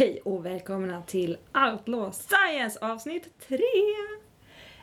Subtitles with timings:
[0.00, 3.58] Hej och välkomna till Outlaw Science avsnitt 3!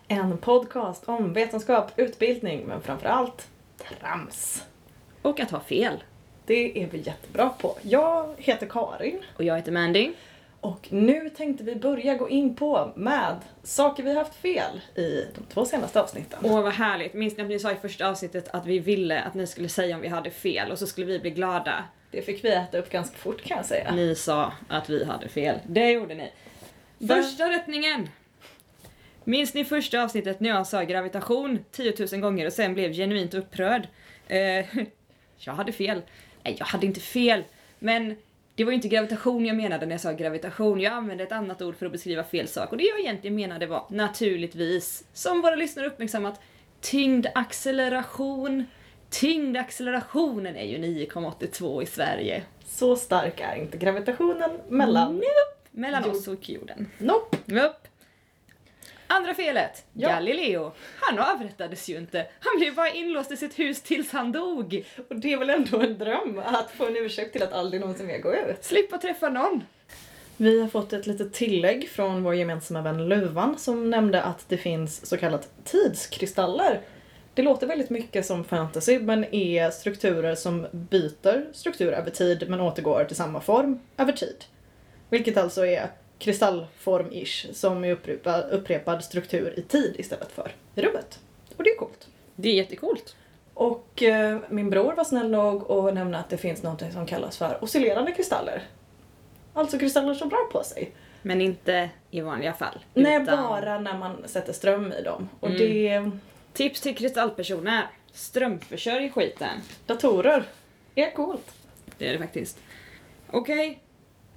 [0.07, 3.47] En podcast om vetenskap, utbildning, men framförallt
[3.77, 4.63] trams.
[5.21, 6.03] Och att ha fel.
[6.45, 7.77] Det är vi jättebra på.
[7.81, 10.11] Jag heter Karin Och jag heter Mandy.
[10.61, 15.53] och nu tänkte vi börja gå in på med saker vi haft fel i de
[15.53, 16.39] två senaste avsnitten.
[16.43, 19.33] Åh vad härligt, minns ni att ni sa i första avsnittet att vi ville att
[19.33, 21.83] ni skulle säga om vi hade fel och så skulle vi bli glada?
[22.11, 23.91] Det fick vi äta upp ganska fort kan jag säga.
[23.91, 25.59] Ni sa att vi hade fel.
[25.67, 26.31] Det gjorde ni.
[26.97, 27.15] Va?
[27.15, 28.09] Första rättningen!
[29.23, 33.33] Minns ni första avsnittet när jag sa gravitation 10 000 gånger och sen blev genuint
[33.33, 33.87] upprörd?
[34.27, 34.37] Eh,
[35.37, 36.01] jag hade fel.
[36.43, 37.43] Nej, jag hade inte fel.
[37.79, 38.15] Men
[38.55, 40.81] det var ju inte gravitation jag menade när jag sa gravitation.
[40.81, 42.71] Jag använde ett annat ord för att beskriva fel sak.
[42.71, 46.41] Och det jag egentligen menade var naturligtvis, som våra lyssnare uppmärksammat,
[46.81, 48.65] tyngdacceleration.
[49.09, 52.43] Tyngdaccelerationen är ju 9,82 i Sverige.
[52.65, 55.13] Så stark är inte gravitationen mellan...
[55.13, 55.25] Nope.
[55.71, 56.11] Mellan Jo.
[56.11, 56.87] oss och jorden.
[56.97, 57.37] Nope.
[57.45, 57.87] Nope.
[59.07, 59.85] Andra felet.
[59.93, 60.09] Ja.
[60.09, 60.71] Galileo.
[60.99, 62.27] Han avrättades ju inte.
[62.39, 64.85] Han blev bara inlåst i sitt hus tills han dog.
[65.09, 68.07] Och det är väl ändå en dröm att få en ursäkt till att aldrig någonsin
[68.07, 68.63] mer gå ut.
[68.63, 69.63] Slippa träffa någon.
[70.37, 74.57] Vi har fått ett litet tillägg från vår gemensamma vän Luvan som nämnde att det
[74.57, 76.81] finns så kallat tidskristaller.
[77.37, 82.61] Det låter väldigt mycket som fantasy men är strukturer som byter struktur över tid men
[82.61, 84.45] återgår till samma form över tid.
[85.09, 91.19] Vilket alltså är kristallform-ish som är upprepad, upprepad struktur i tid istället för i rummet.
[91.57, 92.07] Och det är coolt.
[92.35, 93.15] Det är jättecoolt.
[93.53, 97.37] Och eh, min bror var snäll nog att nämna att det finns något som kallas
[97.37, 98.61] för oscillerande kristaller.
[99.53, 100.91] Alltså kristaller som rör på sig.
[101.21, 102.79] Men inte i vanliga fall.
[102.93, 105.29] Nej, Utan- bara när man sätter ström i dem.
[105.39, 105.59] Och Mm.
[105.59, 106.11] det...
[106.57, 107.87] Tips till kristallpersoner.
[108.13, 109.59] Strömförsörj skiten.
[109.85, 110.43] Datorer
[110.95, 111.51] är coolt.
[111.97, 112.59] Det är det faktiskt.
[113.31, 113.79] Okej.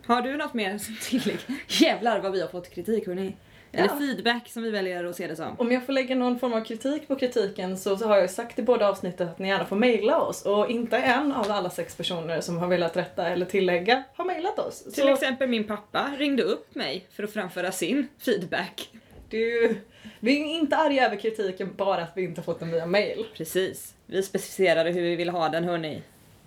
[0.07, 1.39] Har du något mer som tillägg?
[1.69, 3.37] Jävlar vad vi har fått kritik hörni.
[3.73, 3.99] Eller Ja.
[3.99, 5.55] feedback som vi väljer att se det som.
[5.59, 8.59] Om jag får lägga någon form av kritik på kritiken så, så har jag sagt
[8.59, 10.43] i båda avsnitten att ni gärna får mejla oss.
[10.47, 14.59] Och inte en av alla sex personer som har velat rätta eller tillägga har mejlat
[14.59, 14.85] oss.
[14.85, 18.89] Till så exempel min pappa ringde upp mig för att framföra sin feedback.
[19.31, 19.77] det är ju,
[20.21, 23.27] vi är inte arga över kritiken bara att vi inte fått den via mejl.
[23.35, 23.95] Precis.
[24.07, 26.03] Vi specificerade hur vi vill ha den hörni.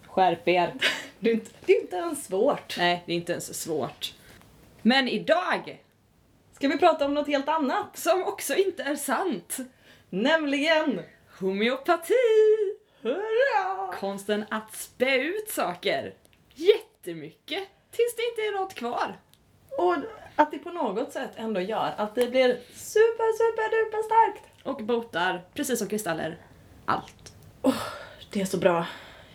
[0.08, 0.74] Skärp er.
[1.20, 2.78] Det är inte, det är inte ens svårt.
[2.78, 4.14] Nej, det är inte ens svårt.
[4.82, 5.84] Men idag,
[6.54, 7.98] Ska vi prata om något helt annat?
[7.98, 9.58] som också inte är sant,
[10.10, 11.02] Nämligen
[11.40, 12.14] homeopati!
[13.02, 13.94] Hurra!
[14.00, 16.14] Konsten att spä ut saker.
[16.54, 17.64] Jättemycket.
[17.92, 19.18] Tills det inte är något kvar.
[19.78, 19.96] Och
[20.36, 24.44] att det på något sätt ändå gör att det blir super, super, duper starkt.
[24.64, 26.38] Och botar, precis som kristaller,
[26.86, 27.34] allt.
[28.32, 28.86] Det är så bra.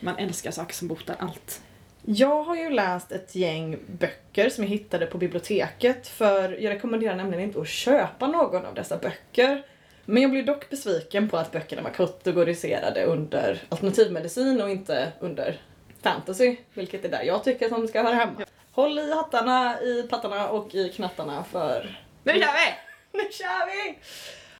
[0.00, 1.62] Man älskar saker som botar allt.
[2.04, 7.16] Jag har ju läst ett gäng böcker som jag hittade på biblioteket för jag rekommenderar
[7.16, 9.62] nämligen inte att köpa någon av dessa böcker.
[10.04, 15.60] Men jag blev dock besviken på att böckerna var kategoriserade under alternativmedicin och inte under
[16.02, 18.44] fantasy, vilket är där jag tycker att de ska höra hemma.
[18.78, 22.74] Håll i hattarna, i pattarna och i knattarna för Nu kör vi!
[23.18, 23.98] Nu kör vi!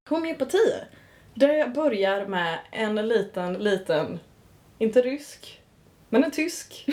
[0.09, 0.75] Homeopati.
[1.35, 4.21] Det börjar med en liten, liten,
[4.79, 5.63] inte rysk,
[6.09, 6.87] men en tysk.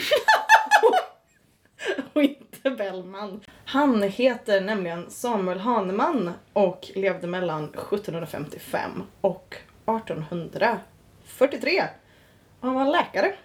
[2.13, 3.41] och inte Bellman.
[3.65, 11.83] Han heter nämligen Samuel Hahnemann och levde mellan 1755 och 1843.
[12.59, 13.35] Och han var läkare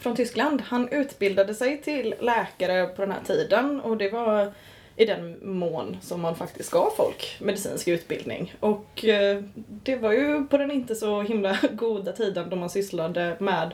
[0.00, 0.60] från Tyskland.
[0.60, 4.52] Han utbildade sig till läkare på den här tiden och det var
[4.96, 8.54] i den mån som man faktiskt gav folk medicinsk utbildning.
[8.60, 13.36] Och eh, det var ju på den inte så himla goda tiden då man sysslade
[13.40, 13.70] med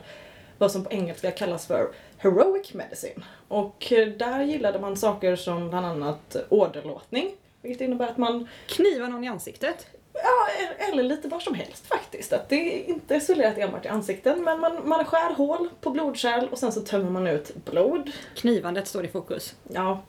[0.59, 1.89] vad som på engelska kallas för
[2.19, 3.25] heroic medicine.
[3.49, 7.31] Och eh, där gillade man saker som bland annat åderlåtning,
[7.63, 9.87] vilket innebär att man knivar någon i ansiktet.
[10.23, 10.49] Ja,
[10.79, 12.33] eller lite var som helst faktiskt.
[12.33, 16.49] Att det är inte isolerat enbart i ansikten, men man, man skär hål på blodkärl
[16.51, 18.11] och sen så tömmer man ut blod.
[18.35, 19.55] Knivandet står i fokus.
[19.73, 20.03] Ja.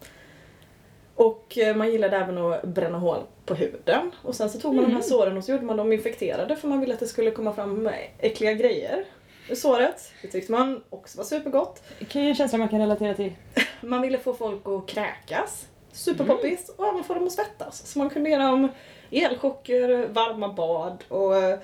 [1.15, 4.11] Och eh, man gillade även att bränna hål på huden.
[4.23, 6.67] Och sen så tog man de här såren och så gjorde man dem infekterade för
[6.67, 7.89] man ville att det skulle komma fram
[8.19, 9.05] äckliga grejer
[9.49, 10.11] ur såret.
[10.21, 11.83] Det tyckte man också var supergott.
[12.07, 13.33] Kan ju en känsla man kan relatera till.
[13.81, 15.67] Man ville få folk att kräkas.
[15.91, 16.71] Superpoppis.
[16.77, 17.87] Och även få dem att svettas.
[17.87, 18.69] Så man kunde ge dem
[19.11, 21.59] elchocker, varma bad och eh,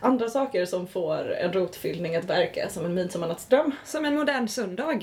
[0.00, 3.72] andra saker som får en rotfyllning att verka som en midsommarnattsdröm.
[3.84, 5.00] Som en modern söndag.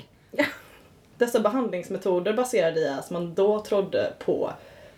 [1.17, 4.51] Dessa behandlingsmetoder baserade i att man då trodde på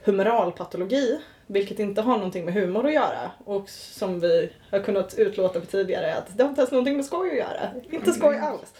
[0.04, 3.32] humoralpatologi, vilket inte har någonting med humor att göra.
[3.46, 7.06] Och som vi har kunnat utlåta för tidigare att det har inte ens någonting med
[7.06, 7.70] skoj att göra.
[7.90, 8.74] Inte skoj alls.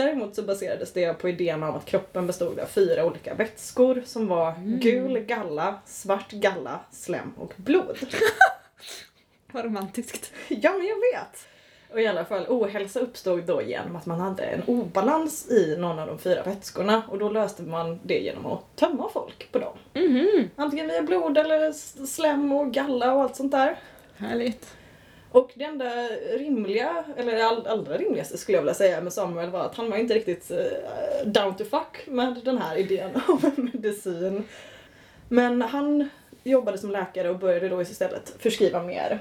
[0.00, 4.26] Däremot så baserades det på idén om att kroppen bestod av fyra olika vätskor som
[4.28, 7.98] var gul galla, svart galla, slem och blod.
[9.52, 10.32] Vad romantiskt.
[10.48, 11.46] ja, men jag vet!
[11.92, 15.98] Och i alla fall, ohälsa uppstod då genom att man hade en obalans i någon
[15.98, 19.76] av de fyra vätskorna och då löste man det genom att tömma folk på dem.
[19.94, 21.72] Mhm, Antingen via blod eller
[22.06, 23.76] slem och galla och allt sånt där.
[24.16, 24.74] härligt.
[25.32, 29.50] Och det enda rimliga, eller det all, allra rimligaste skulle jag vilja säga med Samuel
[29.50, 33.70] var att han var inte riktigt eh, down to fuck med den här idén om
[33.72, 34.44] medicin.
[35.28, 36.08] Men han
[36.42, 39.18] jobbade som läkare och började då istället förskriva mer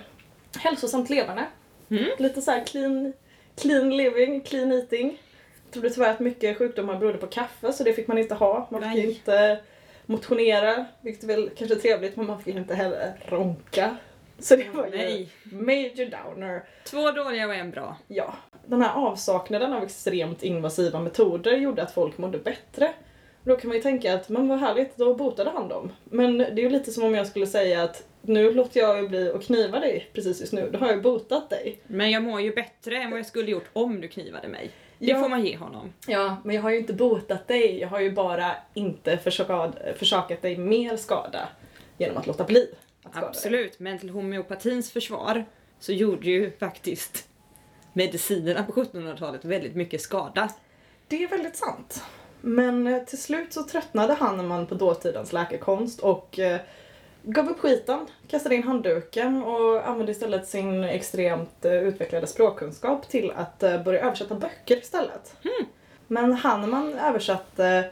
[0.57, 1.45] hälsosamt levande.
[1.89, 2.05] Mm.
[2.17, 3.13] Lite så här clean,
[3.55, 5.21] clean living, clean eating.
[5.65, 8.67] Jag trodde tyvärr att mycket sjukdomar berodde på kaffe så det fick man inte ha.
[8.71, 9.09] Man fick Nej.
[9.09, 9.59] inte
[10.05, 13.97] motionera, vilket är väl kanske är trevligt men man fick inte heller ronka.
[14.39, 16.63] Så det var ju major downer.
[16.85, 17.97] Två dåliga och en bra.
[18.07, 18.33] Ja,
[18.65, 22.93] den här avsaknaden av extremt invasiva metoder gjorde att folk mådde bättre.
[23.43, 25.91] Då kan man ju tänka att, men vad härligt, då botade han dem.
[26.03, 29.31] Men det är ju lite som om jag skulle säga att nu låter jag bli
[29.31, 31.79] att kniva dig precis just nu, då har jag botat dig.
[31.87, 34.71] Men jag mår ju bättre än vad jag skulle gjort om du knivade mig.
[34.99, 35.19] Det Ja.
[35.21, 35.93] får man ge honom.
[36.07, 40.41] Ja, men jag har ju inte botat dig, jag har ju bara inte försökat, försakat
[40.41, 41.49] dig mer skada
[41.97, 42.69] genom att låta bli
[43.13, 45.45] Absolut, men till homeopatins försvar
[45.79, 47.27] så gjorde ju faktiskt
[47.93, 50.49] medicinerna på 1700-talet väldigt mycket skada.
[51.07, 52.03] Det är väldigt sant.
[52.41, 56.59] Men eh, till slut så tröttnade Hanneman på dåtidens läkekonst och eh,
[57.23, 63.31] gav upp skiten, kastade in handduken och använde istället sin extremt eh, utvecklade språkkunskap till
[63.31, 65.35] att börja översätta böcker istället.
[66.07, 67.91] Men Hanneman översatte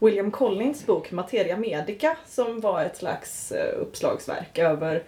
[0.00, 5.02] William Collins bok Materia Medica som var ett slags eh, uppslagsverk över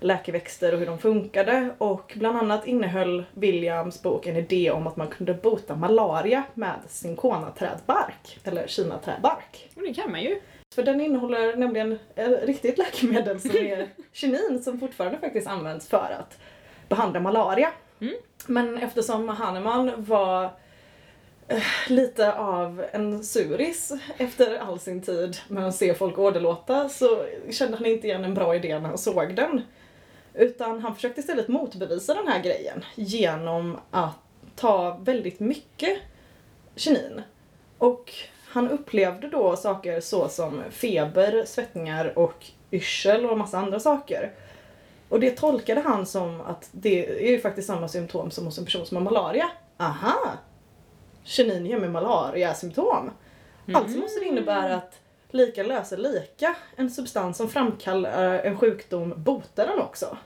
[0.00, 4.96] läkeväxter och hur de funkade och bland annat innehöll Williams bok en idé om att
[4.96, 9.70] man kunde bota malaria med cinkonaträdbark eller kinaträdbark.
[9.76, 10.40] Och det kan man ju.
[10.74, 16.16] För den innehåller nämligen ett riktigt läkemedel som är kinin som fortfarande faktiskt används för
[16.20, 16.38] att
[16.88, 17.72] behandla malaria.
[18.00, 18.14] Mm.
[18.46, 20.50] Men eftersom Hahnemann var eh,
[21.48, 27.26] Eh, lite av en suris efter all sin tid med att se folk åderlåta så
[27.50, 29.62] kände han inte igen en bra idé när han såg den.
[30.34, 34.18] Utan han försökte istället motbevisa den här grejen genom att
[34.56, 35.98] ta väldigt mycket
[36.76, 37.22] kinin.
[37.78, 38.12] Och
[38.48, 44.32] han upplevde då saker så som feber, svettningar och yrsel och massa andra saker.
[45.08, 48.64] Och det tolkade han som att det är ju faktiskt samma symptom som hos en
[48.64, 49.50] person som har malaria.
[49.76, 50.32] Aha!
[51.26, 53.10] Ger mig malaria-symptom.
[53.72, 55.00] Alltså måste det innebära att
[55.30, 56.56] lika löser lika.
[56.76, 60.16] En substans som framkallar en sjukdom botar den också.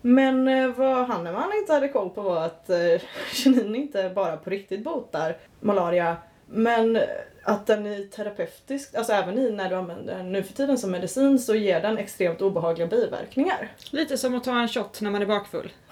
[0.00, 2.78] Men eh, vad Hanneman inte hade koll på var att eh,
[3.32, 6.98] kinin inte bara på riktigt botar malaria men
[7.42, 10.90] att den är terapeutisk, alltså även i när du använder den nu för tiden som
[10.90, 13.72] medicin så ger den extremt obehagliga biverkningar.
[13.90, 15.72] Lite som att ta en shot när man är bakfull.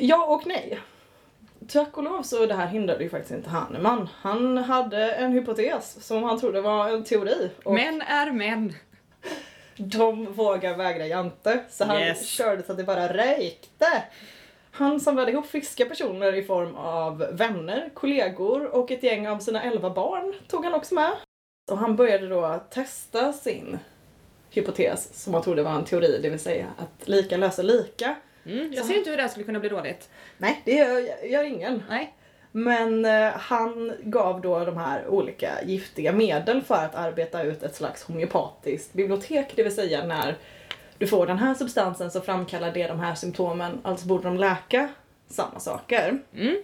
[0.00, 0.78] Ja och nej.
[1.68, 4.08] Tack och lov så det här hindrade ju faktiskt inte Hanneman.
[4.20, 7.50] Han hade en hypotes som han trodde var en teori.
[7.64, 8.72] Och Män är män.
[9.76, 11.64] de vågar vägra jante.
[11.70, 12.26] Så han Yes.
[12.26, 13.86] körde så att det bara räckte.
[14.70, 19.62] Han samlade ihop friska personer i form av vänner, kollegor och ett gäng av sina
[19.62, 21.12] elva barn tog han också med.
[21.70, 23.78] Och han började då testa sin
[24.50, 28.14] hypotes som han trodde var en teori, det vill säga att lika löser lika.
[28.46, 30.08] Mm, jag Så- ser inte hur det här skulle kunna bli dåligt.
[30.38, 31.82] Nej, det gör, gör ingen.
[31.88, 32.12] Nej.
[32.52, 37.74] Men eh, han gav då de här olika giftiga medel för att arbeta ut ett
[37.74, 40.36] slags homeopatiskt bibliotek, det vill säga när
[40.98, 44.88] du får den här substansen så framkallar det de här symptomen, alltså borde de läka
[45.28, 46.18] samma saker.
[46.34, 46.56] Mm.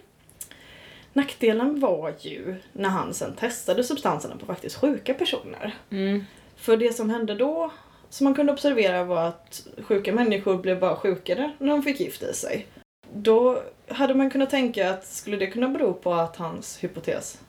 [1.13, 5.75] Nackdelen var ju när han sen testade substanserna på faktiskt sjuka personer.
[5.89, 6.25] Mm.
[6.55, 7.71] För det som hände då,
[8.13, 12.23] som man kunde observera var att sjuka människor blev bara sjukare när de fick gift
[12.23, 12.67] i sig.
[13.13, 17.41] Då hade man kunnat tänka att skulle det kunna bero på att hans hypotes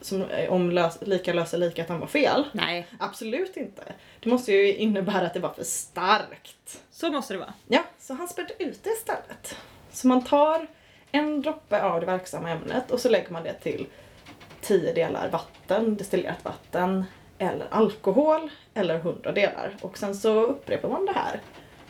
[0.00, 2.44] som, om lös, lika löser lika att han var fel?
[2.52, 3.82] Nej, Absolut inte.
[4.20, 6.82] Det måste ju innebära att det var för starkt.
[6.90, 7.54] så måste det vara.
[7.66, 9.56] Ja, så han spädde ut det istället.
[9.92, 10.66] Så man tar
[11.12, 13.86] en droppe av det verksamma ämnet och så lägger man det till
[14.60, 17.04] 10 delar vatten, destillerat vatten
[17.38, 19.76] eller alkohol eller 100 delar.
[19.80, 21.40] Och sen så upprepar man det här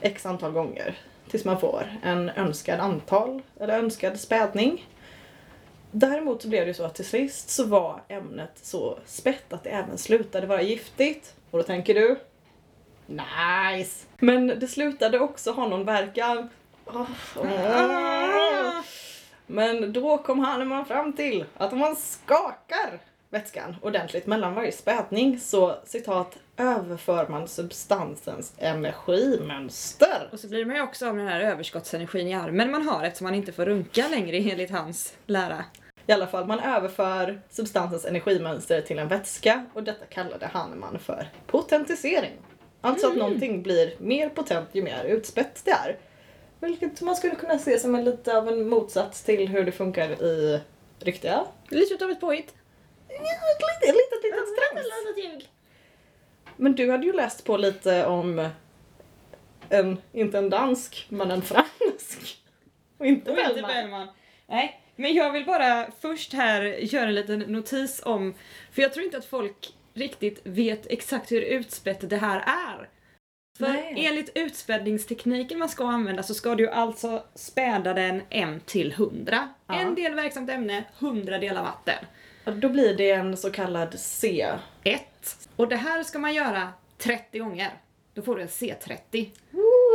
[0.01, 0.95] x antal gånger
[1.31, 4.87] tills man får en önskad antal eller önskad spädning.
[5.91, 9.65] Däremot så blev det ju så att till sist så var ämnet så spätt att
[9.65, 11.35] det även slutade vara giftigt.
[11.51, 12.21] Och då tänker du,
[13.07, 14.07] nice!
[14.19, 16.49] Men det slutade också ha någon verkan.
[16.87, 18.83] Ah.
[19.47, 25.41] Men då kom Hahnemann fram till att om man skakar vätskan ordentligt mellan varje spätning
[25.41, 30.29] så citat överför man substansens energimönster.
[30.33, 33.05] Och så blir man ju också av med den här överskottsenergin i armen man har
[33.05, 35.65] eftersom man inte får runka längre enligt hans lära.
[36.07, 41.29] I alla fall, man överför substansens energimönster till en vätska och detta kallade Hahnemann för
[41.47, 42.33] potentisering.
[42.81, 45.97] Alltså att någonting blir mer potent ju mer utspätt det är.
[46.61, 50.23] Vilket man skulle kunna se som en lite av en motsats till hur det funkar
[50.23, 50.61] i
[50.99, 51.45] riktiga...
[51.69, 52.55] Lite utav ett påhitt.
[53.09, 55.49] Ja, ett litet, litet, litet strams.
[56.57, 58.49] Men du hade ju läst på lite om
[59.69, 62.39] en, inte en dansk, men en fransk.
[62.99, 63.71] Och inte Och inte Bellman.
[63.75, 64.09] Bellman.
[64.47, 68.35] Nej, men jag vill bara först här göra en liten notis om,
[68.73, 72.89] för jag tror inte att folk riktigt vet exakt hur utspätt det här är.
[73.59, 74.07] För Nej.
[74.07, 79.49] enligt utspädningstekniken man ska använda så ska du alltså späda den 1 till 100.
[79.67, 79.75] Ja.
[79.75, 82.05] En del verksamt ämne, 100 delar vatten.
[82.57, 84.47] Då blir det en så kallad C.
[84.85, 85.03] 1.
[85.57, 87.71] Och det här ska man göra 30 gånger.
[88.15, 89.31] Då får du en C30.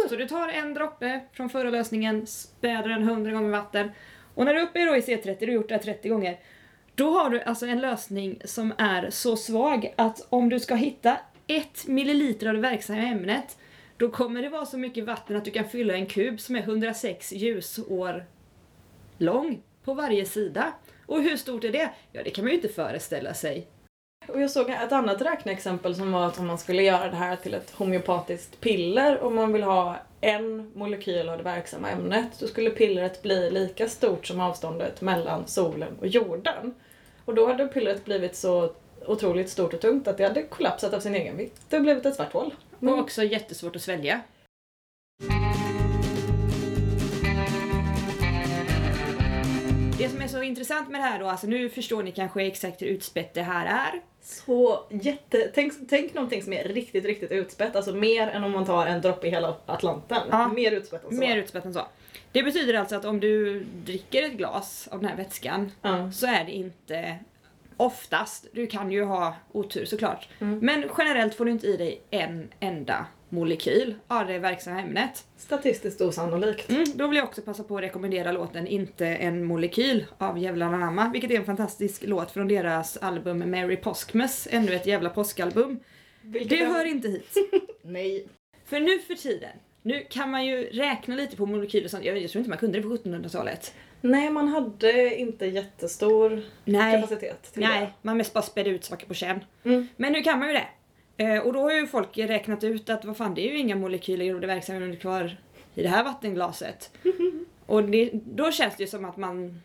[0.10, 3.92] Så du tar en droppe från förra lösningen, späder den 100 gånger vatten.
[4.36, 6.40] Och när du är uppe i C30, du har gjort det här 30 gånger,
[6.96, 11.18] då har du alltså en lösning som är så svag att om du ska hitta
[11.48, 13.58] 1 milliliter av det verksamma ämnet,
[13.98, 16.60] då kommer det vara så mycket vatten att du kan fylla en kub som är
[16.60, 18.26] 106 ljusår
[19.18, 20.74] lång på varje sida.
[21.06, 21.90] Och hur stort är det?
[22.12, 23.68] Ja, det kan man ju inte föreställa sig.
[24.28, 27.36] Och jag såg ett annat räkneexempel som var att om man skulle göra det här
[27.36, 32.48] till ett homeopatiskt piller och man vill ha en molekyl av det verksamma ämnet då
[32.48, 36.74] skulle pillret bli lika stort som avståndet mellan solen och jorden.
[37.26, 38.74] Och då hade pillret blivit så
[39.06, 41.62] otroligt stort och tungt att det hade kollapsat av sin egen vikt.
[41.70, 42.54] Det hade blivit ett svart hål.
[42.80, 44.22] Och också jättesvårt att svälja.
[50.04, 52.82] Det som är så intressant med det här då, alltså nu förstår ni kanske exakt
[52.82, 54.02] hur utspätt det här är.
[54.22, 55.52] Så jätte...
[55.56, 57.76] Tänk, tänk någonting som är riktigt, riktigt utspätt.
[57.76, 60.22] Alltså mer än om man tar en droppe i hela Atlanten.
[60.32, 60.48] Ja.
[60.48, 61.16] Mer utspätt än så.
[61.16, 61.82] Mer utspätt än så.
[62.32, 66.12] Det betyder alltså att om du dricker ett glas av den här vätskan Ja.
[66.12, 67.16] så är det inte
[67.78, 70.60] oftast, du kan ju ha otur såklart, Mm.
[70.60, 75.26] men generellt får du inte i dig en enda molekyl av det verksamma ämnet.
[75.38, 76.70] Statistiskt osannolikt.
[76.70, 80.78] Mm, då vill jag också passa på att rekommendera låten Inte en molekyl av Jävlarna
[80.78, 85.80] Anamma, vilket är en fantastisk låt från deras album Merry Påskmas, ännu ett jävla påskalbum.
[86.22, 87.36] Vilket Det är- hör inte hit.
[87.82, 88.28] Nej.
[88.66, 89.50] För nu för tiden,
[89.82, 92.58] nu kan man ju räkna lite på molekyler och sånt, jag, jag tror inte man
[92.60, 93.74] kunde det på 1700-talet.
[94.02, 99.08] Nej, man hade inte jättestor Nej, kapacitet till nej, man mest bara spädde ut saker
[99.08, 99.40] på känn.
[99.64, 99.88] Mm.
[99.98, 100.68] Men nu kan man ju det.
[101.18, 103.76] Eh, och då har ju folk räknat ut att vad fan, det är ju inga
[103.76, 105.38] molekyler och det verksamma ämnet kvar
[105.76, 106.92] i det här vattenglaset.
[107.66, 109.62] och det, då känns det ju som att man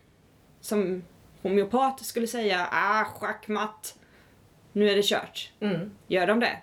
[0.61, 1.05] som
[1.43, 3.99] homeopat skulle säga ah, schackmatt.
[4.73, 5.53] Nu är det kört.
[5.61, 5.91] Mm.
[6.07, 6.59] Gör de det?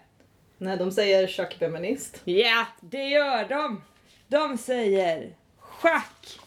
[0.58, 2.22] Nej, de säger tjockfeminist.
[2.26, 3.82] Ja, det gör de!
[4.28, 6.40] De säger schack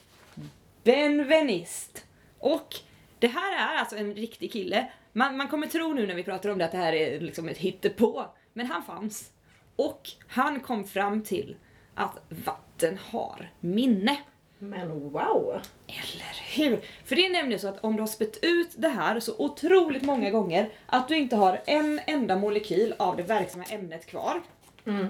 [0.83, 2.05] benvenist.
[2.39, 2.77] Och
[3.19, 4.91] det här är alltså en riktig kille.
[5.13, 7.49] Man, man kommer tro nu när vi pratar om det att det här är liksom
[7.49, 8.27] ett hittepå.
[8.53, 9.31] Men han fanns.
[9.77, 11.57] Och han kom fram till
[11.95, 14.17] att vatten har minne.
[14.59, 15.61] Men wow!
[15.87, 16.81] Eller hur?
[17.05, 20.03] För det är nämligen så att om du har spett ut det här så otroligt
[20.03, 24.43] många gånger att du inte har en enda molekyl av det verksamma ämnet kvar.
[24.87, 25.07] Mm.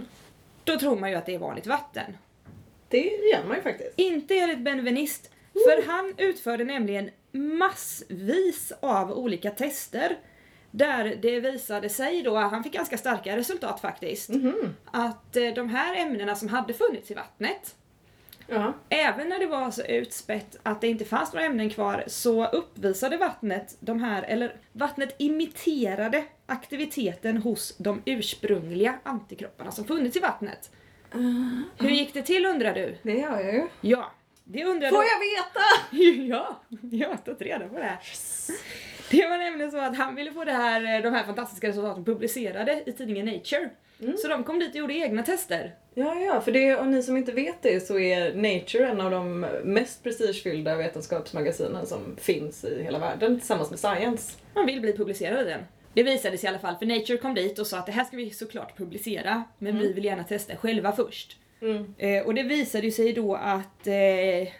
[0.64, 2.17] Då tror man ju att det är vanligt vatten.
[2.88, 3.93] Det gör man ju faktiskt.
[3.97, 10.17] Inte enligt Benvenist, för han utförde nämligen massvis av olika tester
[10.71, 14.75] där det visade sig då, han fick ganska starka resultat faktiskt, Mhm.
[14.85, 17.75] att eh, de här ämnena som hade funnits i vattnet,
[18.51, 18.73] Ja.
[18.89, 23.17] även när det var så utspätt att det inte fanns några ämnen kvar, så uppvisade
[23.17, 30.71] vattnet de här, eller vattnet imiterade aktiviteten hos de ursprungliga antikropparna som funnits i vattnet.
[31.79, 32.97] Hur gick det till undrar du?
[33.03, 33.67] Det gör jag ju.
[33.81, 34.13] Ja,
[34.50, 36.26] det undrar Får jag veta?
[36.28, 37.99] Ja, jag har tagit reda på det här.
[39.11, 42.05] Det var nämligen så att han ville få det här, eh, de här fantastiska resultaten
[42.05, 43.71] publicerade i tidningen Nature.
[44.19, 45.75] Så de kom dit och gjorde egna tester.
[45.95, 49.11] Ja, ja, för det, om ni som inte vet det så är Nature en av
[49.11, 54.38] de mest prestigefyllda vetenskapsmagasinen som finns i hela världen tillsammans med Science.
[54.55, 55.61] Han vill bli publicerad i den.
[55.95, 58.05] Det visade sig i alla fall, för Nature kom dit och sa att det här
[58.05, 61.37] ska vi såklart publicera, men vi vill gärna testa själva först.
[61.61, 61.95] Mm.
[61.99, 64.53] Eh, och det visade ju sig då att eh,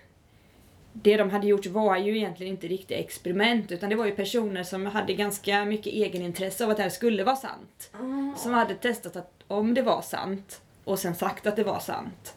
[0.93, 4.63] det de hade gjort var ju egentligen inte riktiga experiment utan det var ju personer
[4.63, 7.91] som hade ganska mycket egenintresse av att det här skulle vara sant.
[8.37, 12.35] Som hade testat att om det var sant och sen sagt att det var sant.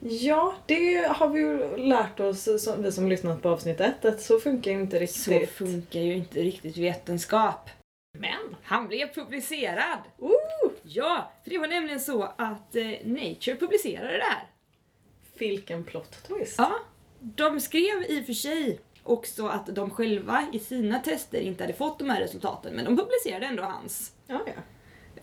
[0.00, 4.20] Ja, det har vi ju lärt oss, som, vi som lyssnat på avsnitt ett, att
[4.20, 5.22] så funkar ju inte riktigt.
[5.22, 7.70] Så funkar ju inte riktigt vetenskap.
[8.18, 8.56] Men!
[8.62, 9.98] Han blev publicerad!
[10.18, 14.46] Ooh, Ja, för det var nämligen så att eh, Nature publicerade det här.
[15.38, 16.54] vilken plot twist.
[16.58, 16.72] Ja,
[17.20, 21.72] de skrev i och för sig också att de själva i sina tester inte hade
[21.72, 24.12] fått de här resultaten, men de publicerade ändå hans.
[24.26, 24.52] Ja, ja.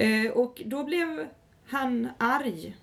[0.05, 1.27] Eh, och då blev
[1.67, 2.75] han arg.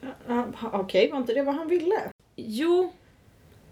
[0.00, 2.12] Ja, ja, Okej, var inte det vad han ville?
[2.36, 2.92] Jo,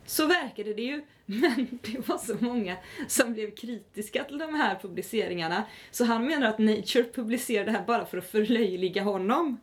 [0.07, 1.05] så verkade det ju,
[1.41, 2.77] men det var så många
[3.09, 7.87] som blev kritiska till de här publiceringarna, så han menar att Nature publicerade det här
[7.87, 9.61] bara för att förlöjliga honom.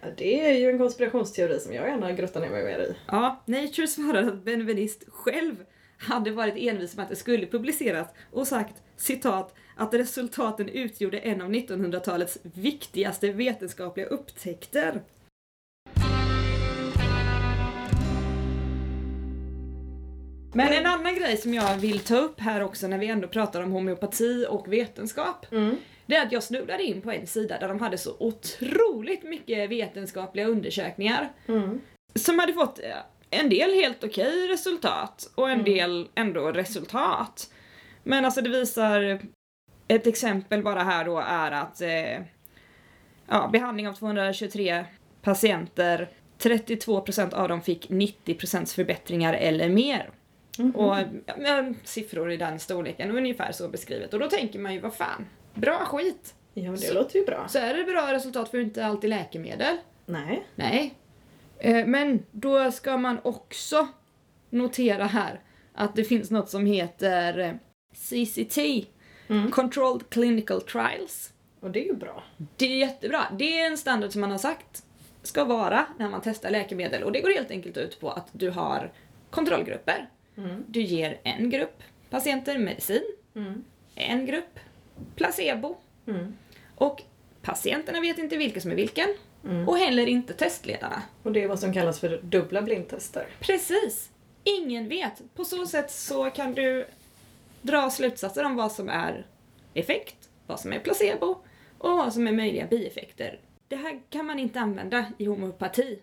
[0.00, 2.94] Ja, det är ju en konspirationsteori som jag gärna grottar ner mig mer i.
[3.06, 5.64] Ja, Nature svarade att Benveniste själv
[5.98, 11.42] hade varit envis med att det skulle publiceras och sagt citat att resultaten utgjorde en
[11.42, 15.02] av 1900-talets viktigaste vetenskapliga upptäckter.
[20.54, 23.62] Men en annan grej som jag vill ta upp här också när vi ändå pratar
[23.62, 25.52] om homeopati och vetenskap.
[25.52, 25.76] Mm.
[26.06, 29.70] Det är att jag snubblade in på en sida där de hade så otroligt mycket
[29.70, 31.80] vetenskapliga undersökningar Mm.
[32.14, 32.84] som hade fått eh,
[33.30, 35.64] en del helt okej resultat och en Mm.
[35.64, 37.50] del ändå resultat.
[38.02, 39.20] Men alltså det visar,
[39.88, 42.20] ett exempel bara här då är att eh,
[43.28, 44.84] ja, behandling av 223
[45.22, 46.08] patienter,
[46.38, 50.10] 32% av dem fick 90% förbättringar eller mer.
[50.58, 50.70] Mhm.
[50.76, 50.96] Och
[51.26, 54.14] ja, siffror i den storleken, ungefär så beskrivet.
[54.14, 56.34] Och då tänker man ju, vad fan, bra skit!
[56.54, 57.48] Ja, det Så- låter ju bra.
[57.48, 59.76] Så är det bra resultat för inte alltid läkemedel.
[60.06, 60.46] Nej.
[60.54, 60.94] Nej.
[61.58, 63.88] Eh, Men då ska man också
[64.50, 65.40] notera här
[65.74, 67.52] att det finns något som heter eh,
[67.94, 68.86] CCT,
[69.28, 69.50] Mm.
[69.50, 71.32] Controlled Clinical Trials.
[71.60, 72.22] Och det är ju bra.
[72.56, 73.24] Det är jättebra.
[73.38, 74.82] Det är en standard som man har sagt
[75.22, 78.50] ska vara när man testar läkemedel och det går helt enkelt ut på att du
[78.50, 78.92] har
[79.30, 80.08] kontrollgrupper.
[80.36, 80.64] Mm.
[80.68, 83.02] Du ger en grupp patienter medicin,
[83.34, 83.64] Mm.
[83.94, 84.58] en grupp
[85.16, 85.76] placebo
[86.74, 87.02] och
[87.42, 89.08] patienterna vet inte vilka som är vilken
[89.66, 91.02] och heller inte testledarna.
[91.22, 93.26] Och det är vad som kallas för dubbla blindtester.
[93.40, 94.10] Precis!
[94.44, 95.22] Ingen vet.
[95.34, 96.86] På så sätt så kan du
[97.62, 99.26] dra slutsatser om vad som är
[99.74, 101.36] effekt, vad som är placebo
[101.78, 103.38] och vad som är möjliga bieffekter.
[103.68, 105.98] Det här kan man inte använda i homeopati.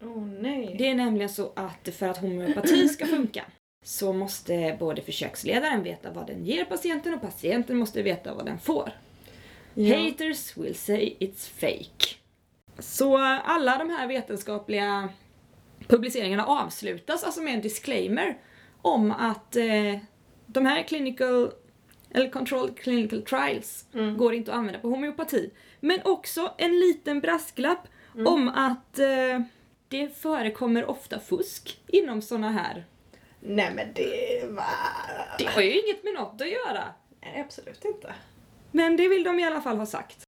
[0.00, 0.74] Oh, nej.
[0.78, 3.44] Det är nämligen så att för att homeopati ska funka
[3.84, 8.58] så måste både försöksledaren veta vad den ger patienten och patienten måste veta vad den
[8.58, 8.90] får.
[9.74, 9.96] Ja.
[9.98, 12.14] Haters will say it's fake.
[12.78, 15.08] Så alla de här vetenskapliga
[15.88, 18.38] publiceringarna avslutas alltså med en disclaimer
[18.82, 19.98] om att eh,
[20.46, 21.50] de här clinical
[22.10, 24.16] eller controlled clinical trials Mm.
[24.16, 25.50] går inte att använda på homeopati.
[25.80, 28.26] Men också en liten brasklapp Mm.
[28.26, 29.40] om att eh,
[29.88, 32.84] det förekommer ofta fusk inom såna här.
[33.46, 34.64] Nej men det var...
[35.38, 36.84] Det har ju inget med något att göra.
[37.20, 38.14] Nej absolut inte.
[38.70, 40.22] Men det vill de i alla fall ha sagt.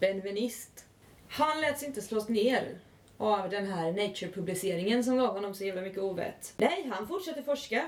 [0.00, 0.84] Benvenist.
[1.28, 2.78] Han lät sig inte slås ner
[3.18, 6.54] av den här Nature-publiceringen som gav honom så jävla mycket ovett.
[6.56, 7.84] Nej, han fortsätter forska.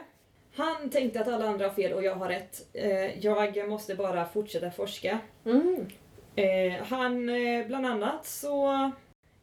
[0.55, 2.69] Han tänkte att alla andra har fel och jag har rätt.
[2.73, 5.19] Eh, jag måste bara fortsätta forska.
[5.45, 5.87] Mm.
[6.37, 8.91] Eh, han, eh, bland annat så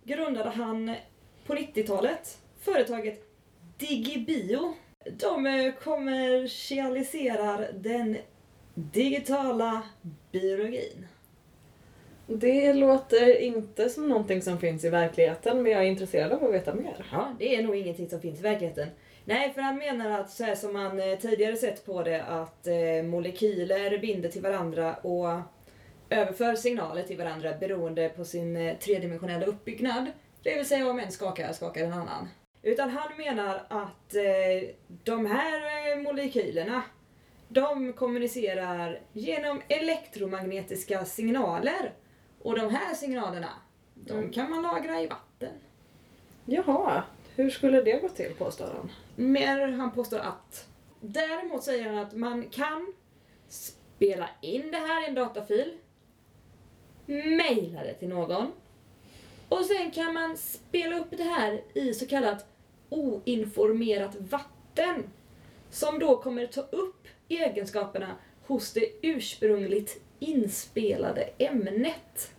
[0.03, 0.95] grundade han
[1.45, 3.23] på 90-talet företaget
[3.77, 4.73] Digibio.
[5.11, 8.17] De eh, kommersialiserar den
[8.73, 9.81] digitala
[10.31, 11.07] biologin.
[12.27, 16.53] Det låter inte som någonting som finns i verkligheten men jag är intresserad av att
[16.53, 17.05] veta mer.
[17.11, 18.87] Ja, det är nog ingenting som finns i verkligheten.
[19.25, 22.67] Nej, för han menar att så här som man eh, tidigare sett på det, att
[22.67, 25.39] eh, molekyler binder till varandra och
[26.09, 30.05] överför signaler till varandra beroende på sin eh, tredimensionella uppbyggnad.
[30.43, 32.27] Det vill säga om en skakar, skakar en annan.
[32.65, 34.69] Utan han menar att eh,
[35.03, 36.83] de här eh, molekylerna,
[37.47, 41.93] de kommunicerar genom elektromagnetiska signaler.
[42.41, 43.49] Och de här signalerna,
[43.93, 45.53] de kan man lagra i vatten.
[46.45, 47.03] Jaha,
[47.35, 48.91] hur skulle det gå till påstår han?
[49.15, 50.67] Mer han påstår att.
[51.01, 52.93] Däremot säger han att man kan
[53.47, 55.77] spela in det här i en datafil,
[57.05, 58.51] mejla det till någon
[59.49, 62.45] och sen kan man spela upp det här i så kallat
[62.89, 65.03] oinformerat vatten
[65.69, 68.15] som då kommer ta upp egenskaperna
[68.47, 72.31] hos det ursprungligt inspelade ämnet.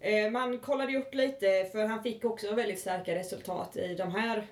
[0.00, 4.10] Eh, Man kollade ju upp lite för han fick också väldigt starka resultat i de
[4.10, 4.46] här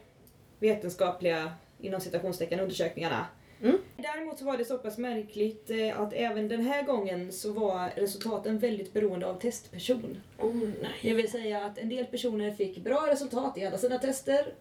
[0.58, 3.26] vetenskapliga inom citationstecken undersökningarna.
[3.62, 3.78] Mm.
[3.96, 7.90] Däremot så var det så pass märkligt eh, att även den här gången så var
[7.96, 10.20] resultaten väldigt beroende av testperson.
[10.38, 10.90] Oh nej.
[11.02, 14.54] Det vill säga att en del personer fick bra resultat i alla sina tester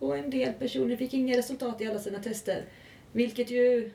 [0.00, 2.64] och en del personer fick inga resultat i alla sina tester.
[3.12, 3.90] Vilket ju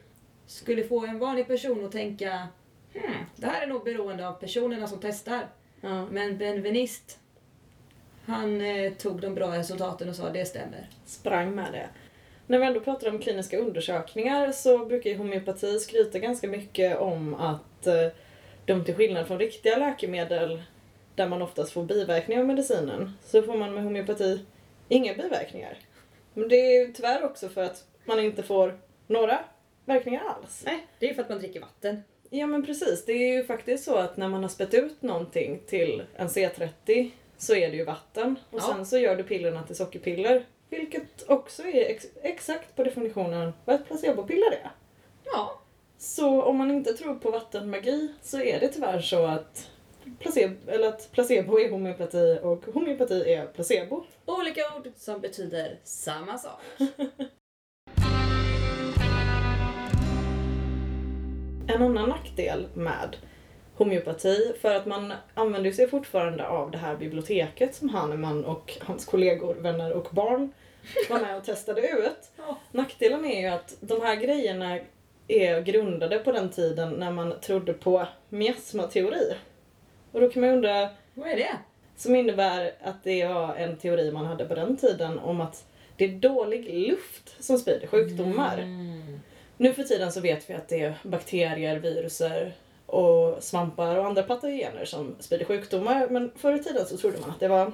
[0.45, 2.47] skulle få en vanlig person att tänka
[2.93, 5.47] hmm, det här är nog beroende av personerna som testar.
[5.81, 6.05] Ja.
[6.05, 7.19] Men Benvenist,
[8.25, 10.89] han eh, tog de bra resultaten och sa det stämmer.
[11.05, 11.89] Sprang med det.
[12.47, 17.33] När vi ändå pratar om kliniska undersökningar så brukar ju homeopati skryta ganska mycket om
[17.33, 18.07] att eh,
[18.65, 20.63] de till skillnad från riktiga läkemedel
[21.15, 24.45] där man oftast får biverkningar av medicinen så får man med homeopati
[24.89, 25.77] inga biverkningar.
[26.35, 29.39] Men det är ju tyvärr också för att man inte får några
[29.85, 30.61] verkningar alls.
[30.65, 32.03] Nej, det är för att man dricker vatten.
[32.29, 35.61] Ja men precis, det är ju faktiskt så att när man har spett ut någonting
[35.67, 38.73] till en C30 så är det ju vatten och Ja.
[38.75, 40.45] sen så gör du pillerna till sockerpiller.
[40.69, 44.71] Vilket också är ex- exakt på definitionen vad ett placebopiller är.
[45.25, 45.61] Ja.
[45.97, 49.69] Så om man inte tror på vattenmagi så är det tyvärr så att
[50.19, 54.05] placebo, eller att placebo är homeopati och homeopati är placebo.
[54.25, 56.61] Olika ord som betyder samma sak.
[61.67, 63.17] En annan nackdel med
[63.75, 69.05] homeopati, för att man använder sig fortfarande av det här biblioteket som Hahnemann och hans
[69.05, 70.51] kollegor, vänner och barn
[71.09, 72.31] var med och testade ut.
[72.71, 74.79] Nackdelen är ju att de här grejerna
[75.27, 79.33] är grundade på den tiden när man trodde på miasmateori.
[80.15, 81.57] Och då kan man undra, Vad är det?
[81.95, 85.65] som innebär att det var en teori man hade på den tiden om att
[85.97, 88.57] det är dålig luft som sprider sjukdomar.
[88.57, 89.19] Mm.
[89.57, 92.53] Nu för tiden så vet vi att det är bakterier, viruser
[92.85, 96.07] och svampar och andra patogener som sprider sjukdomar.
[96.07, 97.71] Men förr i tiden så trodde man att det var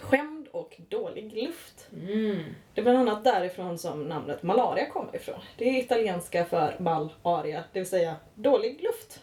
[0.00, 1.88] skämd och dålig luft.
[1.92, 2.44] Mm.
[2.74, 5.40] Det är bland annat därifrån som namnet malaria kommer ifrån.
[5.56, 9.20] Det är italienska för malaria, det vill säga dålig luft.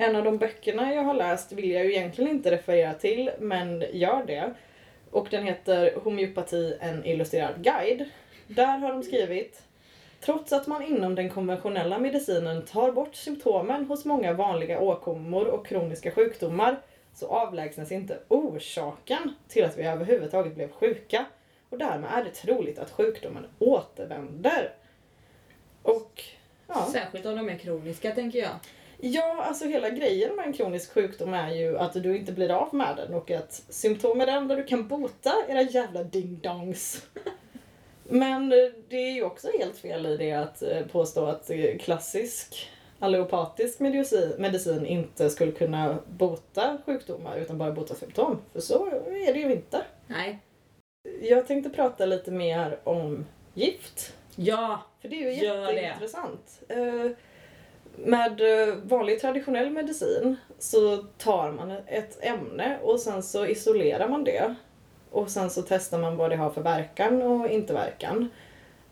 [0.00, 3.84] En av de böckerna jag har läst vill jag ju egentligen inte referera till, men
[3.92, 4.54] gör det.
[5.10, 8.04] Och den heter Homeopati, en illustrerad guide.
[8.46, 9.62] Där har de skrivit
[10.20, 15.66] Trots att man inom den konventionella medicinen tar bort symptomen hos många vanliga åkommor och
[15.66, 16.80] kroniska sjukdomar
[17.14, 21.24] så avlägsnas inte orsaken till att vi överhuvudtaget blev sjuka
[21.70, 24.72] och därmed är det troligt att sjukdomen återvänder.
[25.82, 26.22] Och
[26.66, 28.50] ja, Särskilt om de är kroniska tänker jag
[29.00, 32.74] ja, alltså hela grejen med en kronisk sjukdom är ju att du inte blir av
[32.74, 37.02] med den och att symptom är det enda du kan bota, era jävla ding-dongs.
[38.04, 38.58] Men eh,
[38.88, 43.80] det är ju också helt fel i det att eh, påstå att eh, klassisk allopatisk
[43.80, 48.38] medicin, medicin inte skulle kunna bota sjukdomar utan bara bota symptom.
[48.52, 49.82] För så är det ju inte.
[50.06, 50.38] Nej.
[51.22, 54.14] Jag tänkte prata lite mer om gift.
[54.36, 54.82] Ja.
[55.00, 55.94] För det är ju Gör det.
[58.04, 64.24] Med eh, vanlig traditionell medicin så tar man ett ämne och sen så isolerar man
[64.24, 64.54] det.
[65.10, 68.30] Och sen så testar man vad det har för verkan och inte verkan.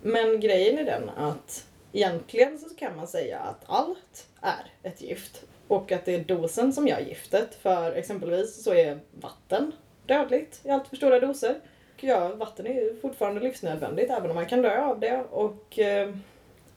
[0.02, 5.44] Men grejen är den att egentligen så kan man säga att allt är ett gift.
[5.68, 7.54] Och att det är dosen som gör giftet.
[7.54, 9.72] För exempelvis så är vatten
[10.06, 11.54] dödligt i allt för stora doser.
[11.96, 15.24] Och ja, vatten är ju fortfarande livsnödvändigt även om man kan dö av det.
[15.30, 16.14] Och eh,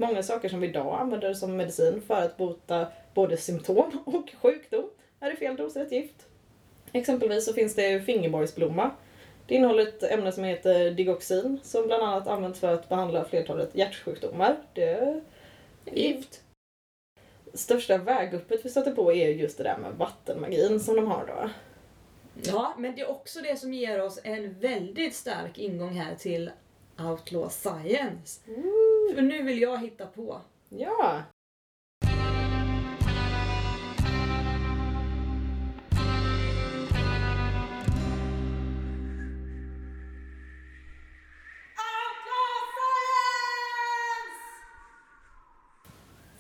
[0.02, 4.90] många saker som vi idag använder som medicin för att bota både symptom och sjukdom
[5.20, 6.28] är i fel doser ett gift.
[6.92, 8.92] Exempelvis så finns det fingerborgsblomma.
[9.48, 13.76] Det innehåller ett ämne som heter digoxin som bland annat används för att behandla flertalet
[13.76, 14.58] hjärtsjukdomar.
[14.74, 15.22] Det
[15.86, 16.42] Gift.
[17.54, 21.50] största väguppet vi stöter på är just det där med vattenmagin som de har då.
[22.44, 26.52] Ja, men det är också det som ger oss en väldigt stark ingång här till
[27.00, 28.42] Outlaw Science.
[29.10, 30.42] För nu vill jag hitta på.
[30.70, 31.24] Ja!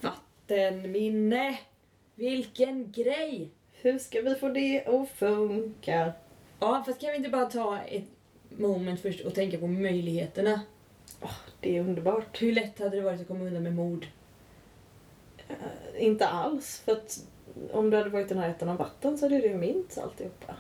[0.01, 1.59] Vattenminne.
[2.15, 3.49] Vilken grej!
[3.73, 6.13] Hur ska vi få det att funka?
[6.59, 8.03] Ja, fast kan vi inte bara ta ett
[8.49, 10.61] moment först och tänka på möjligheterna?
[11.59, 12.41] Det är underbart.
[12.41, 14.07] Hur lätt hade det varit att komma undan med mord?
[15.47, 15.55] Eh,
[16.05, 17.19] inte alls, för att
[17.71, 20.55] om du hade varit i närheten av vatten så hade du minst alltihopa.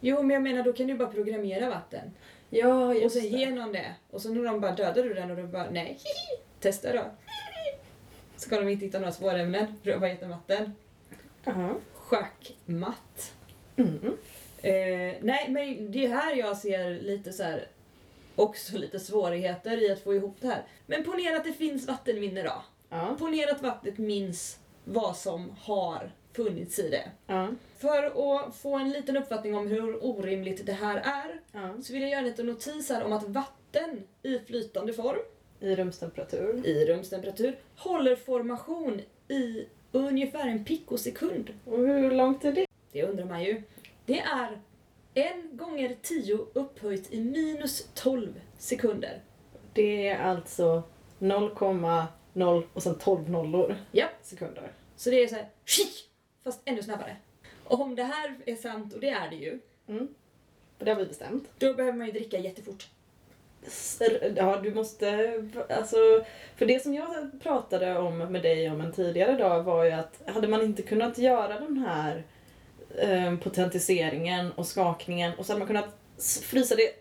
[0.00, 2.12] Jo, men jag menar då kan du bara programmera vatten.
[2.50, 3.28] Ja, och just sen det.
[3.28, 3.94] ge någon det.
[4.10, 5.98] Och sen när de bara dödar du den och du bara nej,
[6.60, 7.04] testa då.
[8.36, 10.74] Ska de inte hitta några spårämnen, pröva gett den vatten.
[11.44, 11.74] Ja.
[11.94, 13.32] Schackmatt.
[13.76, 14.16] Mm.
[14.62, 17.66] Eh, nej, men det är här jag ser lite så här
[18.36, 20.62] också lite svårigheter i att få ihop det här.
[20.86, 22.62] Men ponera att det finns vattenminne då.
[22.88, 23.16] Ja.
[23.18, 27.10] Ponera att vattnet minns vad som har funnits i det.
[27.26, 27.48] Ja.
[27.78, 31.82] För att få en liten uppfattning om hur orimligt det här är Ja.
[31.82, 35.18] så vill jag göra en liten notis här om att vatten i flytande form
[35.60, 36.66] I rumstemperatur.
[36.66, 41.50] i rumstemperatur håller formation i ungefär en pikosekund.
[41.64, 42.66] Och hur långt är det?
[42.92, 43.62] Det undrar man ju.
[44.06, 44.60] Det är
[45.14, 49.20] en gånger 10 upphöjt i minus 12 sekunder.
[49.72, 50.82] Det är alltså
[51.18, 54.06] 0,0 och sen 12 nollor Ja.
[54.22, 54.72] sekunder.
[54.96, 55.48] Så det är så här,
[56.44, 57.16] fast ännu snabbare.
[57.64, 60.08] Och om det här är sant, och det är det ju, Mm.
[60.78, 61.48] Det har vi bestämt.
[61.58, 62.88] då behöver man ju dricka jättefort.
[64.36, 65.32] Ja, du måste...
[65.68, 65.96] Alltså,
[66.56, 70.22] för det som jag pratade om med dig om en tidigare dag var ju att
[70.26, 72.22] hade man inte kunnat göra den här
[72.98, 75.96] eh, potentiseringen och skakningen och så hade man kunnat
[76.42, 76.92] frysa det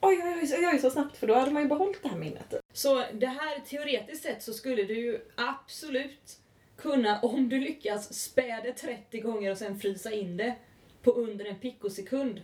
[0.00, 2.16] oj, oj, oj, oj, oj, så snabbt för då hade man ju behållit det här
[2.16, 2.54] minnet.
[2.72, 6.38] Så det här teoretiskt sett så skulle du ju absolut
[6.76, 10.54] kunna, om du lyckas, spä det 30 gånger och sen frysa in det
[11.02, 12.40] på under en pikosekund.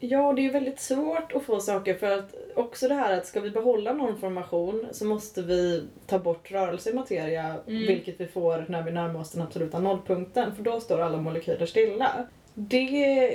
[0.00, 3.40] Ja, det är väldigt svårt att få saker för att också det här att ska
[3.40, 7.86] vi behålla någon formation så måste vi ta bort rörelse i materia, Mm.
[7.86, 11.66] vilket vi får när vi närmar oss den absoluta nollpunkten, för då står alla molekyler
[11.66, 12.26] stilla.
[12.54, 12.78] Det,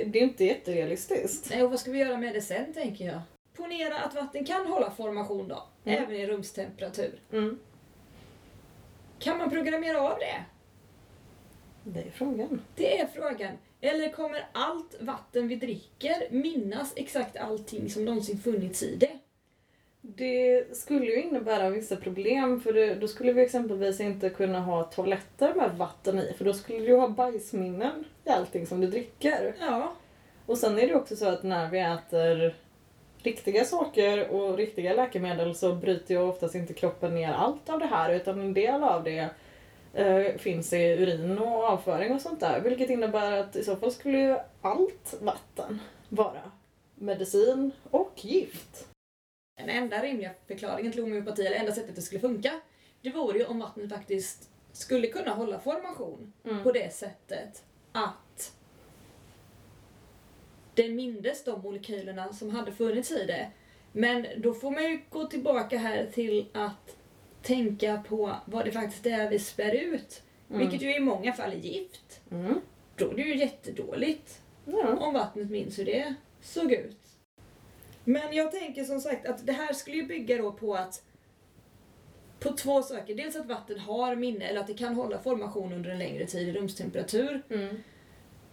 [0.04, 1.50] det är inte jätterealistiskt.
[1.50, 3.20] Nej, och vad ska vi göra med det sen, tänker jag?
[3.56, 6.02] Ponera att vatten kan hålla formation då, Mm.
[6.04, 7.12] även i rumstemperatur.
[7.32, 7.58] Mm.
[9.18, 10.44] Kan man programmera av det?
[11.84, 12.60] Det är frågan.
[12.76, 13.52] Det är frågan.
[13.84, 19.18] Eller kommer allt vatten vi dricker minnas exakt allting som någonsin funnits i det?
[20.00, 24.82] Det skulle ju innebära vissa problem för det, då skulle vi exempelvis inte kunna ha
[24.84, 29.54] toaletter med vatten i för då skulle du ha bajsminnen i allting som du dricker.
[29.60, 29.92] Ja.
[30.46, 32.54] Och sen är det också så att när vi äter
[33.18, 37.86] riktiga saker och riktiga läkemedel så bryter ju oftast inte kroppen ner allt av det
[37.86, 39.28] här utan en del av det
[39.94, 42.60] eh, finns i urin och avföring och sånt där.
[42.60, 46.50] Vilket innebär att i så fall skulle ju allt vatten vara
[46.94, 48.88] medicin och gift.
[49.58, 52.60] Den enda rimliga förklaringen till homeopati, eller enda sättet det skulle funka,
[53.00, 58.52] det vore ju om vattnet faktiskt skulle kunna hålla formation på det sättet att
[60.74, 63.50] den mindes de molekylerna som hade funnits i det.
[63.92, 66.96] Men då får man ju gå tillbaka här till att
[67.44, 70.22] tänka på vad det faktiskt är vi spär ut.
[70.50, 70.60] Mm.
[70.60, 72.20] Vilket ju i många fall är gift.
[72.30, 72.60] Mm.
[72.96, 74.96] Då är det ju jättedåligt Ja.
[74.96, 77.00] om vattnet minns hur det såg ut.
[78.04, 81.02] Men jag tänker som sagt att det här skulle ju bygga då på att
[82.40, 83.14] på två saker.
[83.14, 86.48] Dels att vatten har minne, eller att det kan hålla formation under en längre tid
[86.48, 87.42] i rumstemperatur.
[87.50, 87.76] Mm.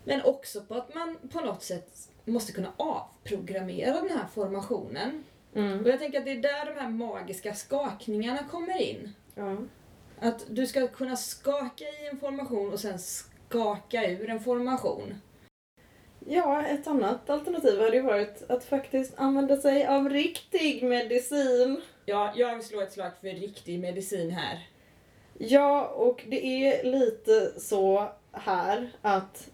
[0.03, 5.23] Men också på att man på något sätt måste kunna avprogrammera den här formationen.
[5.55, 5.79] Mm.
[5.79, 9.13] Och jag tänker att det är där de här magiska skakningarna kommer in.
[9.35, 9.57] Ja.
[10.19, 15.15] Att du ska kunna skaka i en formation och sen skaka ur en formation.
[16.27, 21.81] ja, ett annat alternativ hade ju varit att faktiskt använda sig av riktig medicin.
[22.05, 24.67] Ja, jag vill slå ett slag för riktig medicin här.
[25.37, 29.49] Ja, och det är lite så här att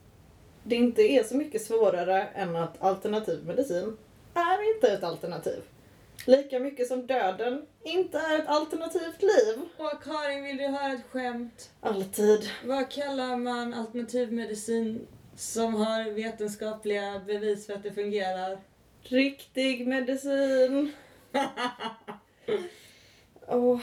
[0.64, 3.98] det inte är så mycket svårare än att alternativ medicin
[4.34, 5.62] är inte ett alternativ.
[6.28, 9.62] Lika mycket som döden inte är ett alternativt liv.
[9.78, 11.72] Och Karin, vill du höra ett skämt?
[11.82, 12.50] Alltid.
[12.66, 18.60] Vad kallar man alternativmedicin som har vetenskapliga bevis för att det fungerar?
[19.02, 20.92] Riktig medicin.
[23.48, 23.80] Och,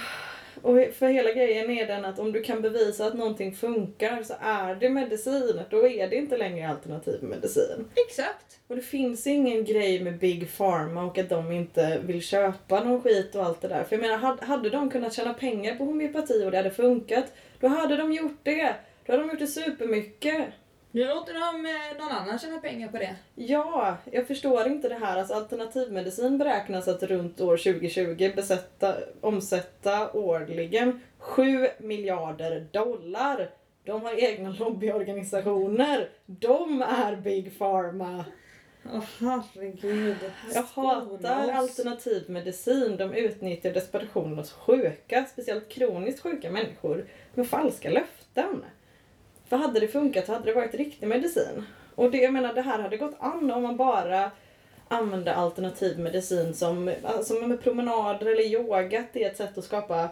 [0.64, 4.34] och för hela grejen är den att om du kan bevisa att någonting funkar så
[4.40, 5.60] är det medicin.
[5.70, 7.84] Då är det inte längre alternativ medicin.
[8.08, 8.58] Exakt.
[8.68, 13.02] Och det finns ingen grej med Big Pharma och att de inte vill köpa någon
[13.02, 13.84] skit och allt det där.
[13.84, 17.24] För jag menar, hade- de kunnat tjäna pengar på homeopati och det hade funkat,
[17.60, 18.74] då hade de gjort det.
[19.06, 20.44] Då hade de gjort det supermycket.
[20.94, 23.16] Nu låter de eh, någon annan tjäna pengar på det.
[23.34, 25.18] Ja, jag förstår inte det här.
[25.18, 33.50] Alltså, alternativmedicin beräknas att runt år 2020 besätta, omsätta årligen 7 miljarder dollar.
[33.84, 36.08] De har egna lobbyorganisationer.
[36.26, 38.24] De är Big Pharma.
[38.94, 40.16] Åh herregud.
[40.54, 42.96] Jag hatar alternativ medicin.
[42.96, 48.64] De utnyttjar desperation hos sjuka, speciellt kroniskt sjuka människor, med falska löften.
[49.48, 51.64] För hade det funkat så hade det varit riktig medicin.
[51.94, 54.30] Och det, jag menar, det här hade gått an om man bara
[54.88, 59.04] använde alternativ medicin som, alltså, som med promenader eller yoga.
[59.12, 60.08] Det är ett sätt att skapa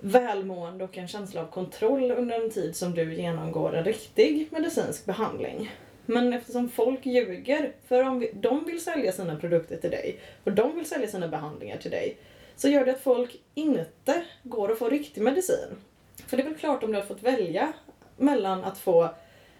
[0.00, 5.06] välmående och en känsla av kontroll under en tid som du genomgår en riktig medicinsk
[5.06, 5.70] behandling.
[6.06, 10.52] Men eftersom folk ljuger, för om vi, de vill sälja sina produkter till dig och
[10.52, 12.16] de vill sälja sina behandlingar till dig,
[12.56, 15.76] så gör det att folk inte går och får riktig medicin.
[16.26, 17.72] För det är väl klart om du har fått välja
[18.16, 19.08] mellan att få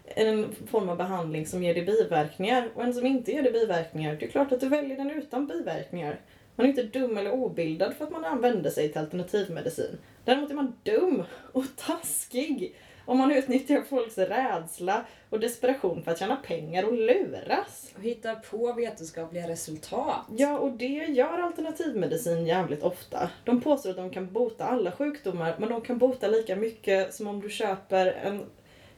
[0.05, 4.15] en form av behandling som ger dig biverkningar och en som inte ger dig biverkningar.
[4.19, 6.19] Det är klart att du väljer den utan biverkningar.
[6.55, 9.97] Man är inte dum eller obildad för att man använder sig till alternativmedicin.
[10.25, 12.75] Däremot är man dum och taskig
[13.07, 17.91] om man utnyttjar folks rädsla och desperation för att tjäna pengar och luras.
[17.95, 20.25] Och hittar på vetenskapliga resultat.
[20.37, 23.29] Ja, och det gör alternativmedicin jävligt ofta.
[23.43, 27.27] De påstår att de kan bota alla sjukdomar, men de kan bota lika mycket som
[27.27, 28.45] om du köper en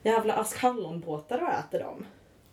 [0.02, 2.06] jävla ask hallonbåtar och äter dem.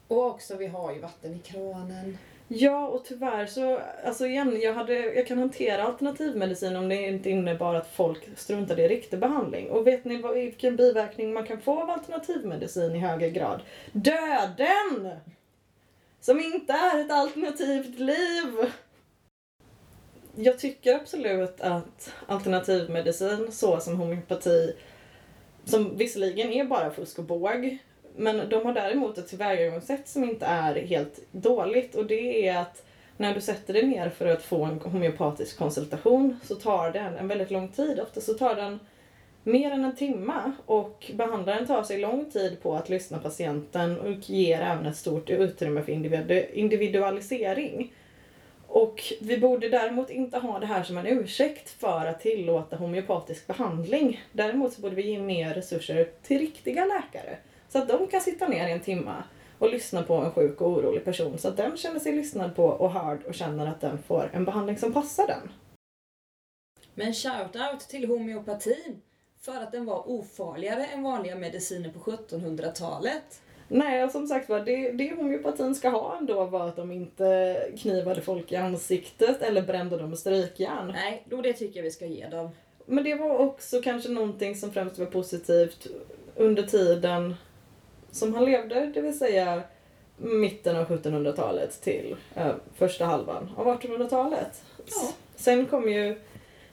[0.07, 2.17] Och också, vi har ju vatten i kranen.
[2.49, 7.29] Ja, och tyvärr så, alltså igen, jag, hade, jag kan hantera alternativmedicin om det inte
[7.29, 9.69] innebar att folk struntade i riktig behandling.
[9.69, 13.61] Och vet ni vad, vilken biverkning man kan få av alternativmedicin i högre grad?
[13.91, 15.09] Döden!
[16.19, 18.71] Som inte är ett alternativt liv!
[20.35, 24.75] Jag tycker absolut att alternativmedicin, så som homeopati,
[25.65, 27.77] som visserligen är bara fusk och båg,
[28.17, 32.83] men de har däremot ett tillvägagångssätt som inte är helt dåligt och det är att
[33.17, 37.27] när du sätter dig ner för att få en homeopatisk konsultation så tar den en
[37.27, 37.99] väldigt lång tid.
[37.99, 38.79] Ofta så tar den
[39.43, 43.99] mer än en timme och behandlaren tar sig lång tid på att lyssna på patienten
[43.99, 45.91] och ger även ett stort utrymme för
[46.57, 47.93] individualisering.
[48.67, 53.47] Och vi borde däremot inte ha det här som en ursäkt för att tillåta homeopatisk
[53.47, 54.21] behandling.
[54.31, 57.37] Däremot så borde vi ge mer resurser till riktiga läkare.
[57.69, 59.23] Så att de kan sitta ner i en timme
[59.59, 62.65] och lyssna på en sjuk och orolig person så att den känner sig lyssnad på
[62.65, 65.51] och hörd och känner att den får en behandling som passar den.
[66.93, 69.01] Men shout-out till homeopatin
[69.41, 73.41] för att den var ofarligare än vanliga mediciner på 1700-talet.
[73.67, 77.57] Nej, och som sagt var, det, det homeopatin ska ha ändå var att de inte
[77.77, 80.87] knivade folk i ansiktet eller brände dem med strykjärn.
[80.87, 82.49] Nej, då det tycker jag vi ska ge dem.
[82.85, 85.87] Men det var också kanske någonting som främst var positivt
[86.35, 87.35] under tiden
[88.11, 89.61] som han levde, det vill säga
[90.17, 94.63] mitten av 1700-talet till eh, första halvan av 1800-talet.
[94.85, 95.09] Ja.
[95.35, 96.15] Sen kom ju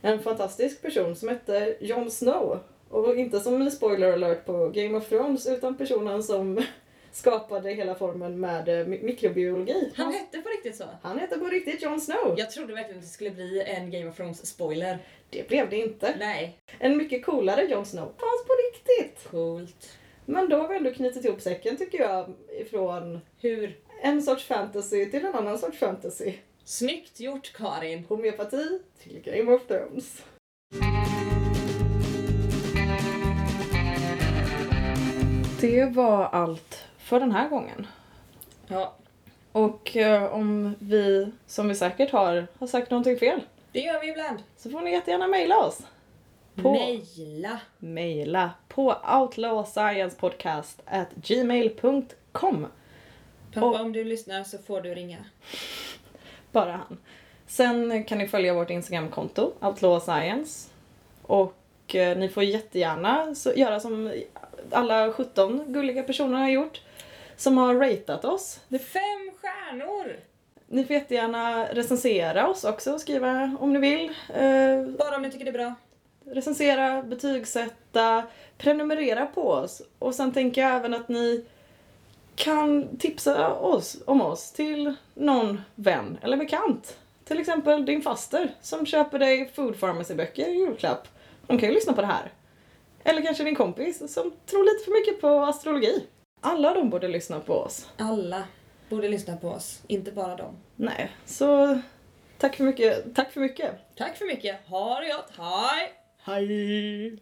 [0.03, 2.59] en fantastisk person som hette Jon Snow.
[2.91, 6.63] Och inte som en spoiler alert på Game of Thrones utan personen som
[7.13, 9.93] skapade hela formen med eh, mi- mikrobiologi.
[9.97, 10.85] Han hette på riktigt så.
[11.03, 12.35] han heter på riktigt Jon Snow.
[12.37, 14.99] Jag trodde verkligen att det skulle bli en Game of Thrones spoiler.
[15.31, 16.15] Det blev det inte.
[16.19, 16.59] Nej.
[16.79, 19.31] En mycket coolare Jon Snow fanns på riktigt.
[19.31, 19.89] Coolt.
[20.27, 23.77] Men då har vi ändå knutit ihop säcken tycker jag ifrån Hur?
[24.03, 26.33] en sorts fantasy till en annan sorts fantasy.
[26.65, 28.05] Snyggt gjort Karin.
[28.09, 30.23] Homeopati till Game of Thrones.
[35.61, 37.87] Det var allt för den här gången.
[38.69, 38.95] Ja,
[39.53, 43.41] Och eh, om vi, som vi säkert har, har sagt någonting fel
[43.73, 44.43] det gör vi ibland.
[44.57, 45.79] så får ni jättegärna mejla oss.
[46.55, 47.61] På Mejla.
[47.79, 52.67] mejla på outlawsciencepodcast at gmail.com.
[53.55, 55.19] Pappa, Och- om du lyssnar så får du ringa.
[56.53, 56.99] Bara han.
[57.47, 60.69] Sen kan ni följa vårt Instagramkonto, Outlaw Science.
[61.23, 64.13] Och eh, ni får jättegärna så, göra som
[64.71, 66.81] alla 17 gulliga personer har gjort.
[67.37, 68.61] Som har ratat oss.
[68.69, 70.17] Det, Fem stjärnor!
[70.67, 74.09] ni får jättegärna recensera oss också, skriva om ni vill.
[74.35, 75.75] Eh, Bara om ni tycker det är bra.
[76.27, 78.23] Recensera, betygsätta,
[78.59, 79.83] prenumerera på oss.
[79.99, 81.45] Och sen tänker jag även att ni
[82.37, 86.99] kan tipsa oss om oss till någon vän eller bekant.
[87.25, 91.09] Till exempel din faster som köper dig Food Pharmacy-böcker i julklapp.
[91.47, 92.33] Hon kan ju lyssna på det här.
[93.05, 96.07] Eller kanske din kompis som tror lite för mycket på astrologi.
[96.41, 97.89] Alla de borde lyssna på oss.
[97.99, 98.43] Alla
[98.89, 100.57] borde lyssna på oss, inte bara dem.
[100.77, 101.81] Nej, så
[102.39, 103.15] tack för mycket.
[103.15, 103.97] Tack för mycket.
[103.97, 104.69] Tack för mycket.
[104.69, 105.33] Ha det gott.
[105.39, 106.04] Hej!
[106.27, 107.21] Hej!